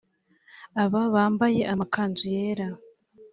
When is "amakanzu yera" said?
1.73-2.67